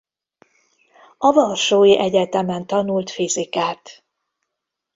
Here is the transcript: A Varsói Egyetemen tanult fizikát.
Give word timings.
A 1.17 1.31
Varsói 1.31 1.97
Egyetemen 1.99 2.67
tanult 2.67 3.11
fizikát. 3.11 4.03